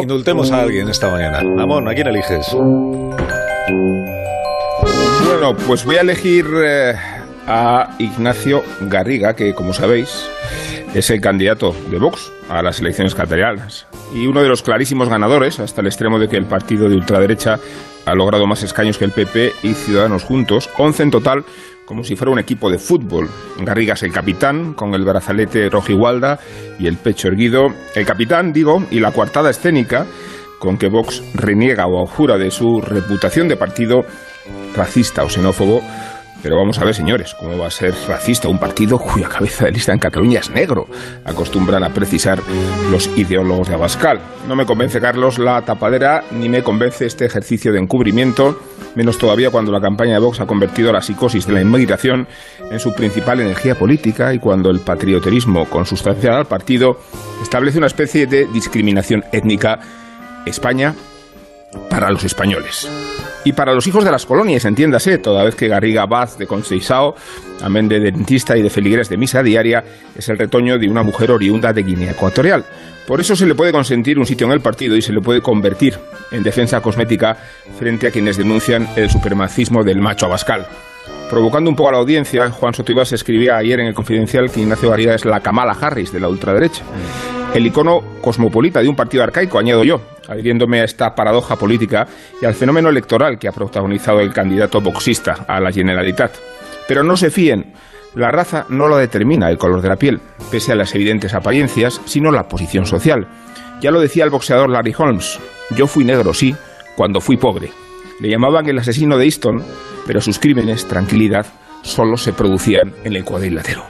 [0.00, 1.38] Indultemos a alguien esta mañana.
[1.62, 2.54] Amón, ¿a quién eliges?
[5.24, 6.94] Bueno, pues voy a elegir eh,
[7.46, 10.28] a Ignacio Garriga, que como sabéis
[10.94, 15.60] es el candidato de Vox a las elecciones catalanas y uno de los clarísimos ganadores,
[15.60, 17.58] hasta el extremo de que el partido de ultraderecha
[18.06, 21.44] ha logrado más escaños que el PP y Ciudadanos juntos, 11 en total,
[21.84, 23.28] como si fuera un equipo de fútbol.
[23.58, 26.38] Garriga es el capitán, con el brazalete rojigualda
[26.78, 27.66] y el pecho erguido.
[27.94, 30.06] El capitán, digo, y la coartada escénica
[30.60, 34.04] con que Vox reniega o jura de su reputación de partido
[34.76, 35.82] racista o xenófobo
[36.42, 39.72] pero vamos a ver, señores, ¿cómo va a ser racista un partido cuya cabeza de
[39.72, 40.86] lista en Cataluña es negro?
[41.24, 42.40] Acostumbran a precisar
[42.90, 44.20] los ideólogos de Abascal.
[44.48, 48.60] No me convence, Carlos, la tapadera, ni me convence este ejercicio de encubrimiento,
[48.94, 52.26] menos todavía cuando la campaña de Vox ha convertido la psicosis de la inmigración
[52.70, 56.98] en su principal energía política y cuando el patrioterismo consustancial al partido
[57.42, 59.80] establece una especie de discriminación étnica
[60.46, 60.94] España
[61.88, 62.88] para los españoles.
[63.44, 67.14] Y para los hijos de las colonias, entiéndase, toda vez que Garriga Vaz de Conceição,
[67.62, 69.82] amén de dentista y de feligres de misa diaria,
[70.14, 72.64] es el retoño de una mujer oriunda de Guinea Ecuatorial.
[73.06, 75.40] Por eso se le puede consentir un sitio en el partido y se le puede
[75.40, 75.98] convertir
[76.30, 77.36] en defensa cosmética
[77.78, 80.66] frente a quienes denuncian el supremacismo del macho abascal.
[81.30, 84.90] Provocando un poco a la audiencia, Juan Sotoibas escribía ayer en el Confidencial que Ignacio
[84.90, 86.82] Garriga es la Kamala Harris de la ultraderecha.
[87.54, 90.00] El icono cosmopolita de un partido arcaico, añado yo,
[90.30, 92.06] adhiriéndome a esta paradoja política
[92.40, 96.32] y al fenómeno electoral que ha protagonizado el candidato boxista a la Generalitat.
[96.88, 97.74] Pero no se fíen,
[98.14, 100.20] la raza no lo determina el color de la piel,
[100.50, 103.26] pese a las evidentes apariencias, sino la posición social.
[103.80, 105.38] Ya lo decía el boxeador Larry Holmes,
[105.76, 106.54] yo fui negro, sí,
[106.96, 107.70] cuando fui pobre.
[108.20, 109.62] Le llamaban el asesino de Easton,
[110.06, 111.46] pero sus crímenes, tranquilidad,
[111.82, 113.84] solo se producían en el cuadrilátero.